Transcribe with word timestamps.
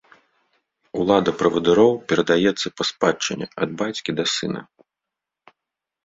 Улада 0.99 1.31
правадыроў 1.41 1.91
перадаецца 2.13 2.67
па 2.81 2.87
спадчыне 2.91 3.45
ад 3.65 3.69
бацькі 3.83 4.15
да 4.21 4.25
сына. 4.37 4.61